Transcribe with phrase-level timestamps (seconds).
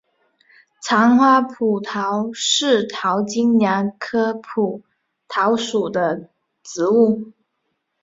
[0.81, 4.81] 长花蒲桃是桃金娘科蒲
[5.27, 6.27] 桃属的
[6.63, 7.31] 植物。